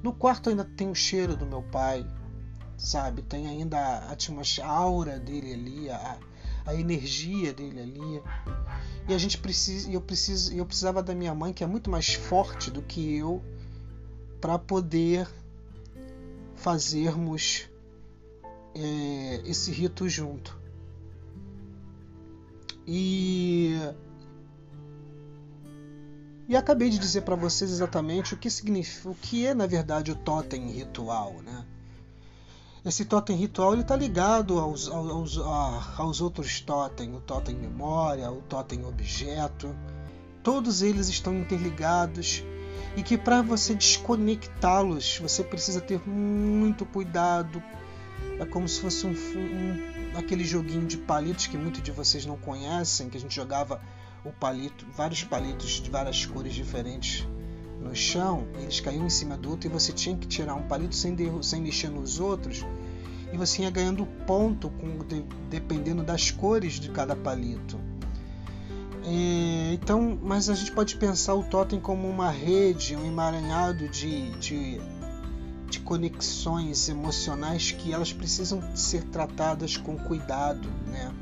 no 0.00 0.12
quarto 0.12 0.48
ainda 0.48 0.64
tem 0.64 0.88
o 0.88 0.94
cheiro 0.94 1.36
do 1.36 1.44
meu 1.44 1.60
pai, 1.60 2.06
sabe? 2.78 3.20
Tem 3.20 3.48
ainda 3.48 3.78
a 3.78 4.16
a 4.62 4.68
aura 4.68 5.18
dele 5.18 5.54
ali, 5.54 5.90
a, 5.90 6.18
a 6.66 6.74
energia 6.74 7.52
dele 7.52 7.80
ali. 7.80 8.22
E 9.08 9.14
a 9.14 9.18
gente 9.18 9.38
precisa, 9.38 9.90
eu 9.90 10.00
preciso, 10.00 10.52
eu 10.52 10.66
precisava 10.66 11.02
da 11.02 11.14
minha 11.14 11.34
mãe, 11.34 11.52
que 11.52 11.62
é 11.62 11.66
muito 11.66 11.88
mais 11.88 12.12
forte 12.12 12.70
do 12.70 12.82
que 12.82 13.16
eu, 13.16 13.42
para 14.40 14.58
poder 14.58 15.28
fazermos 16.56 17.68
é, 18.74 19.42
esse 19.44 19.70
rito 19.70 20.08
junto. 20.08 20.58
E 22.86 23.76
e 26.48 26.56
acabei 26.56 26.88
de 26.88 26.98
dizer 26.98 27.22
para 27.22 27.34
vocês 27.34 27.70
exatamente 27.72 28.34
o 28.34 28.36
que 28.36 28.48
significa, 28.48 29.08
o 29.08 29.14
que 29.14 29.46
é 29.46 29.54
na 29.54 29.66
verdade 29.66 30.12
o 30.12 30.14
totem 30.14 30.70
ritual, 30.70 31.34
né? 31.42 31.66
Esse 32.86 33.04
totem 33.04 33.36
ritual 33.36 33.72
ele 33.72 33.82
está 33.82 33.96
ligado 33.96 34.60
aos, 34.60 34.88
aos, 34.88 35.36
aos 35.38 36.20
outros 36.20 36.60
totem, 36.60 37.12
o 37.16 37.20
totem 37.20 37.56
memória, 37.56 38.30
o 38.30 38.40
totem 38.42 38.84
objeto. 38.84 39.74
Todos 40.40 40.82
eles 40.82 41.08
estão 41.08 41.34
interligados 41.34 42.44
e 42.96 43.02
que 43.02 43.18
para 43.18 43.42
você 43.42 43.74
desconectá-los 43.74 45.18
você 45.18 45.42
precisa 45.42 45.80
ter 45.80 46.00
muito 46.08 46.86
cuidado. 46.86 47.60
É 48.38 48.46
como 48.46 48.68
se 48.68 48.80
fosse 48.80 49.04
um, 49.04 49.10
um, 49.10 50.16
aquele 50.16 50.44
joguinho 50.44 50.86
de 50.86 50.96
palitos 50.96 51.48
que 51.48 51.58
muitos 51.58 51.82
de 51.82 51.90
vocês 51.90 52.24
não 52.24 52.36
conhecem, 52.36 53.10
que 53.10 53.16
a 53.16 53.20
gente 53.20 53.34
jogava 53.34 53.82
o 54.24 54.30
palito, 54.30 54.86
vários 54.94 55.24
palitos 55.24 55.80
de 55.82 55.90
várias 55.90 56.24
cores 56.24 56.54
diferentes 56.54 57.26
no 57.80 57.94
chão, 57.94 58.46
eles 58.60 58.80
caíam 58.80 59.06
em 59.06 59.10
cima 59.10 59.36
do 59.36 59.50
outro 59.50 59.68
e 59.68 59.72
você 59.72 59.92
tinha 59.92 60.16
que 60.16 60.26
tirar 60.26 60.54
um 60.54 60.62
palito 60.62 60.94
sem, 60.94 61.16
sem 61.42 61.62
mexer 61.62 61.88
nos 61.88 62.18
outros 62.18 62.64
e 63.36 63.38
você 63.38 63.62
ia 63.62 63.70
ganhando 63.70 64.06
ponto 64.26 64.70
com, 64.70 65.04
de, 65.04 65.22
dependendo 65.50 66.02
das 66.02 66.30
cores 66.30 66.80
de 66.80 66.90
cada 66.90 67.14
palito. 67.14 67.78
É, 69.04 69.74
então, 69.74 70.18
mas 70.20 70.48
a 70.48 70.54
gente 70.54 70.72
pode 70.72 70.96
pensar 70.96 71.34
o 71.34 71.44
totem 71.44 71.78
como 71.78 72.08
uma 72.08 72.30
rede, 72.30 72.96
um 72.96 73.06
emaranhado 73.06 73.88
de, 73.88 74.30
de, 74.38 74.80
de 75.68 75.80
conexões 75.80 76.88
emocionais 76.88 77.70
que 77.70 77.92
elas 77.92 78.10
precisam 78.10 78.74
ser 78.74 79.04
tratadas 79.04 79.76
com 79.76 79.96
cuidado, 79.98 80.68
né? 80.86 81.12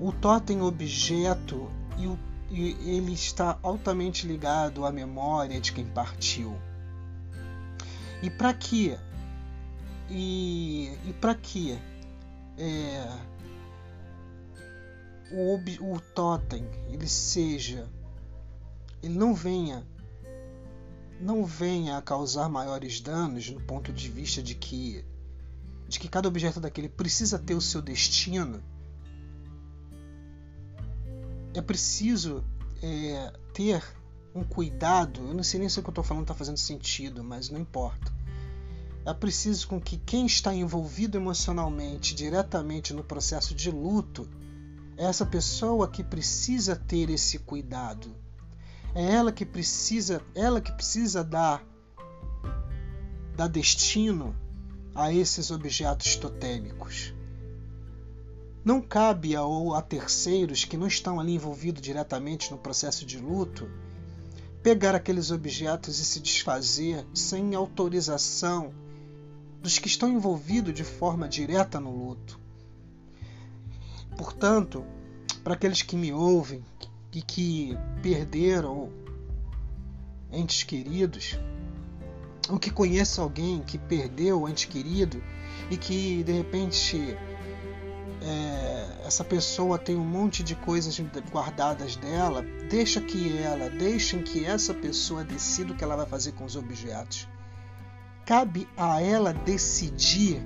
O 0.00 0.12
totem 0.12 0.62
objeto 0.62 1.68
e, 1.98 2.06
o, 2.06 2.18
e 2.48 2.76
ele 2.96 3.12
está 3.12 3.58
altamente 3.62 4.26
ligado 4.26 4.86
à 4.86 4.92
memória 4.92 5.60
de 5.60 5.72
quem 5.72 5.84
partiu. 5.84 6.56
E 8.22 8.30
para 8.30 8.54
quê? 8.54 8.96
E, 10.10 10.92
e 11.06 11.12
para 11.20 11.34
quê? 11.34 11.78
É, 12.58 13.08
o, 15.32 15.94
o 15.94 16.00
totem 16.14 16.64
ele 16.90 17.08
seja 17.08 17.88
ele 19.02 19.14
não 19.14 19.34
venha 19.34 19.86
não 21.20 21.44
venha 21.44 21.96
a 21.96 22.02
causar 22.02 22.48
maiores 22.48 23.00
danos 23.00 23.48
no 23.50 23.60
ponto 23.60 23.92
de 23.92 24.08
vista 24.08 24.42
de 24.42 24.54
que 24.54 25.04
de 25.88 25.98
que 25.98 26.08
cada 26.08 26.28
objeto 26.28 26.60
daquele 26.60 26.88
precisa 26.88 27.38
ter 27.38 27.54
o 27.54 27.60
seu 27.60 27.80
destino 27.80 28.62
é 31.54 31.62
preciso 31.62 32.44
é, 32.82 33.32
ter 33.54 33.82
um 34.34 34.44
cuidado 34.44 35.20
eu 35.28 35.34
não 35.34 35.42
sei 35.42 35.60
nem 35.60 35.68
se 35.68 35.78
o 35.80 35.82
que 35.82 35.88
eu 35.88 35.92
estou 35.92 36.04
falando 36.04 36.24
está 36.24 36.34
fazendo 36.34 36.58
sentido 36.58 37.24
mas 37.24 37.48
não 37.48 37.58
importa 37.58 38.12
é 39.04 39.12
preciso 39.12 39.66
com 39.66 39.80
que 39.80 39.96
quem 39.96 40.26
está 40.26 40.54
envolvido 40.54 41.18
emocionalmente 41.18 42.14
diretamente 42.14 42.94
no 42.94 43.02
processo 43.02 43.54
de 43.54 43.70
luto 43.70 44.28
é 44.96 45.04
essa 45.04 45.26
pessoa 45.26 45.88
que 45.88 46.04
precisa 46.04 46.76
ter 46.76 47.10
esse 47.10 47.40
cuidado. 47.40 48.14
É 48.94 49.02
ela 49.14 49.32
que 49.32 49.44
precisa, 49.44 50.22
ela 50.34 50.60
que 50.60 50.70
precisa 50.72 51.24
dar 51.24 51.64
dar 53.34 53.48
destino 53.48 54.36
a 54.94 55.12
esses 55.12 55.50
objetos 55.50 56.16
totêmicos. 56.16 57.14
Não 58.64 58.80
cabe 58.80 59.34
a, 59.34 59.40
a 59.40 59.82
terceiros 59.82 60.64
que 60.64 60.76
não 60.76 60.86
estão 60.86 61.18
ali 61.18 61.34
envolvidos 61.34 61.82
diretamente 61.82 62.50
no 62.50 62.58
processo 62.58 63.04
de 63.04 63.18
luto 63.18 63.68
pegar 64.62 64.94
aqueles 64.94 65.32
objetos 65.32 65.98
e 65.98 66.04
se 66.04 66.20
desfazer 66.20 67.04
sem 67.12 67.54
autorização 67.54 68.72
dos 69.62 69.78
que 69.78 69.86
estão 69.86 70.08
envolvidos 70.08 70.74
de 70.74 70.82
forma 70.82 71.28
direta 71.28 71.78
no 71.78 71.90
luto. 71.90 72.38
Portanto, 74.16 74.84
para 75.44 75.54
aqueles 75.54 75.82
que 75.82 75.96
me 75.96 76.12
ouvem 76.12 76.64
e 77.12 77.22
que 77.22 77.78
perderam 78.02 78.90
entes 80.32 80.64
queridos, 80.64 81.38
ou 82.50 82.58
que 82.58 82.70
conheçam 82.70 83.22
alguém 83.22 83.62
que 83.62 83.78
perdeu 83.78 84.42
o 84.42 84.48
ente 84.48 84.66
querido 84.66 85.22
e 85.70 85.76
que 85.76 86.24
de 86.24 86.32
repente 86.32 87.16
é, 88.20 89.06
essa 89.06 89.22
pessoa 89.22 89.78
tem 89.78 89.94
um 89.94 90.04
monte 90.04 90.42
de 90.42 90.56
coisas 90.56 90.98
guardadas 91.30 91.94
dela, 91.96 92.42
deixa 92.68 93.00
que 93.00 93.38
ela, 93.38 93.70
deixem 93.70 94.22
que 94.22 94.44
essa 94.44 94.74
pessoa 94.74 95.22
decida 95.22 95.72
o 95.72 95.76
que 95.76 95.84
ela 95.84 95.94
vai 95.94 96.06
fazer 96.06 96.32
com 96.32 96.44
os 96.44 96.56
objetos. 96.56 97.28
Cabe 98.24 98.68
a 98.76 99.00
ela 99.00 99.32
decidir 99.32 100.42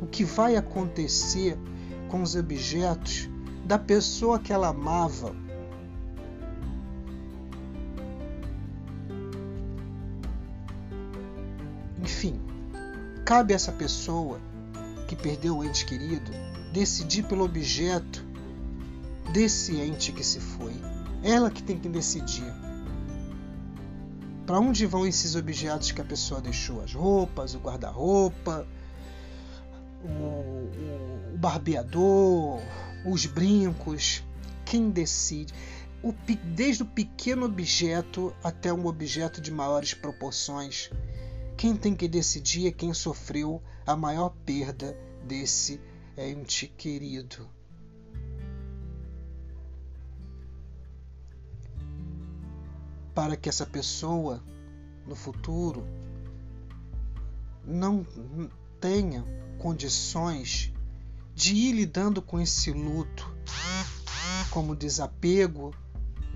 o 0.00 0.06
que 0.06 0.24
vai 0.24 0.56
acontecer 0.56 1.58
com 2.08 2.22
os 2.22 2.34
objetos 2.34 3.28
da 3.64 3.78
pessoa 3.78 4.38
que 4.38 4.52
ela 4.52 4.68
amava. 4.68 5.34
Enfim, 12.00 12.40
cabe 13.24 13.52
a 13.52 13.56
essa 13.56 13.72
pessoa 13.72 14.38
que 15.08 15.16
perdeu 15.16 15.58
o 15.58 15.64
ente 15.64 15.84
querido 15.84 16.30
decidir 16.72 17.24
pelo 17.24 17.44
objeto 17.44 18.24
desse 19.32 19.80
ente 19.80 20.12
que 20.12 20.22
se 20.22 20.38
foi. 20.38 20.74
Ela 21.22 21.50
que 21.50 21.62
tem 21.62 21.78
que 21.78 21.88
decidir. 21.88 22.52
Para 24.46 24.60
onde 24.60 24.86
vão 24.86 25.04
esses 25.04 25.34
objetos 25.34 25.90
que 25.90 26.00
a 26.00 26.04
pessoa 26.04 26.40
deixou? 26.40 26.80
As 26.80 26.94
roupas, 26.94 27.54
o 27.54 27.58
guarda-roupa, 27.58 28.64
o, 30.04 31.34
o, 31.34 31.36
barbeador, 31.36 32.60
os 33.04 33.26
brincos. 33.26 34.22
Quem 34.64 34.88
decide? 34.88 35.52
O, 36.00 36.14
desde 36.44 36.84
o 36.84 36.86
pequeno 36.86 37.44
objeto 37.46 38.32
até 38.44 38.72
um 38.72 38.86
objeto 38.86 39.40
de 39.40 39.50
maiores 39.50 39.94
proporções. 39.94 40.90
Quem 41.56 41.74
tem 41.74 41.96
que 41.96 42.06
decidir 42.06 42.68
é 42.68 42.70
quem 42.70 42.94
sofreu 42.94 43.60
a 43.84 43.96
maior 43.96 44.30
perda 44.44 44.96
desse 45.26 45.80
ente 46.16 46.68
querido. 46.68 47.55
Para 53.16 53.34
que 53.34 53.48
essa 53.48 53.64
pessoa 53.64 54.44
no 55.06 55.16
futuro 55.16 55.86
não 57.64 58.06
tenha 58.78 59.24
condições 59.58 60.70
de 61.34 61.54
ir 61.54 61.72
lidando 61.72 62.20
com 62.20 62.38
esse 62.38 62.70
luto, 62.72 63.34
como 64.50 64.76
desapego 64.76 65.74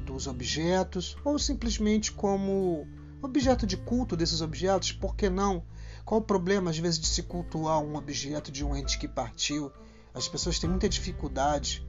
dos 0.06 0.26
objetos 0.26 1.18
ou 1.22 1.38
simplesmente 1.38 2.12
como 2.12 2.88
objeto 3.20 3.66
de 3.66 3.76
culto 3.76 4.16
desses 4.16 4.40
objetos, 4.40 4.90
por 4.90 5.14
que 5.14 5.28
não? 5.28 5.62
Qual 6.02 6.22
o 6.22 6.24
problema 6.24 6.70
às 6.70 6.78
vezes 6.78 6.98
de 6.98 7.08
se 7.08 7.24
cultuar 7.24 7.78
um 7.78 7.94
objeto 7.94 8.50
de 8.50 8.64
um 8.64 8.74
ente 8.74 8.98
que 8.98 9.06
partiu? 9.06 9.70
As 10.14 10.26
pessoas 10.26 10.58
têm 10.58 10.70
muita 10.70 10.88
dificuldade 10.88 11.86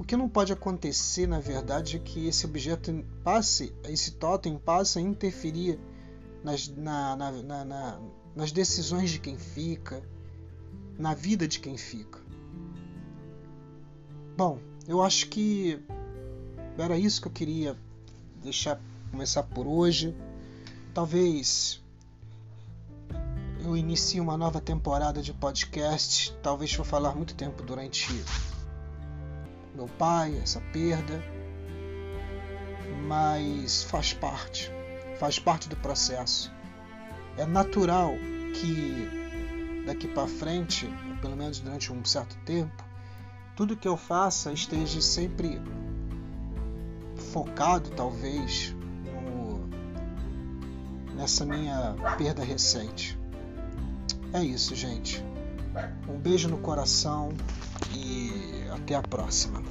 o 0.00 0.02
que 0.02 0.16
não 0.16 0.30
pode 0.30 0.50
acontecer, 0.50 1.26
na 1.26 1.38
verdade, 1.38 1.96
é 1.96 1.98
que 1.98 2.26
esse 2.26 2.46
objeto 2.46 3.04
passe, 3.22 3.70
esse 3.86 4.12
totem 4.12 4.56
passe 4.56 4.98
a 4.98 5.02
interferir 5.02 5.78
nas, 6.42 6.68
na, 6.68 7.14
na, 7.14 7.64
na, 7.66 8.00
nas 8.34 8.50
decisões 8.50 9.10
de 9.10 9.20
quem 9.20 9.36
fica, 9.36 10.02
na 10.98 11.12
vida 11.12 11.46
de 11.46 11.60
quem 11.60 11.76
fica. 11.76 12.18
Bom, 14.38 14.58
eu 14.88 15.02
acho 15.02 15.28
que 15.28 15.78
era 16.78 16.96
isso 16.96 17.20
que 17.20 17.28
eu 17.28 17.32
queria 17.32 17.76
deixar 18.42 18.80
começar 19.10 19.42
por 19.42 19.66
hoje. 19.66 20.16
Talvez 20.94 21.78
eu 23.62 23.76
inicie 23.76 24.18
uma 24.18 24.38
nova 24.38 24.62
temporada 24.62 25.20
de 25.20 25.34
podcast. 25.34 26.34
Talvez 26.42 26.74
vou 26.74 26.86
falar 26.86 27.14
muito 27.14 27.34
tempo 27.34 27.62
durante 27.62 28.10
meu 29.80 29.88
pai, 29.96 30.38
essa 30.42 30.60
perda, 30.72 31.24
mas 33.08 33.82
faz 33.84 34.12
parte, 34.12 34.70
faz 35.18 35.38
parte 35.38 35.70
do 35.70 35.76
processo. 35.76 36.52
É 37.38 37.46
natural 37.46 38.12
que 38.52 39.82
daqui 39.86 40.06
para 40.06 40.26
frente, 40.28 40.86
pelo 41.22 41.34
menos 41.34 41.60
durante 41.60 41.90
um 41.90 42.04
certo 42.04 42.36
tempo, 42.44 42.84
tudo 43.56 43.74
que 43.74 43.88
eu 43.88 43.96
faça 43.96 44.52
esteja 44.52 45.00
sempre 45.00 45.58
focado, 47.32 47.88
talvez, 47.92 48.76
no, 49.06 49.66
nessa 51.14 51.46
minha 51.46 51.96
perda 52.18 52.44
recente. 52.44 53.18
É 54.34 54.44
isso, 54.44 54.76
gente. 54.76 55.24
Um 56.06 56.18
beijo 56.18 56.50
no 56.50 56.58
coração 56.58 57.30
e 57.94 58.19
até 58.80 58.94
a 58.94 59.02
próxima. 59.02 59.62